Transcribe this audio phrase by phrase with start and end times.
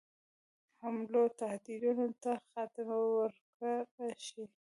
[0.81, 4.43] حملو تهدیدونو ته خاتمه ورکړه شي.